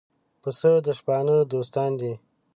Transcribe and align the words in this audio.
پسه 0.41 0.71
د 0.85 0.87
شپانه 0.99 1.35
دوستان 1.53 1.91
دي. 1.99 2.13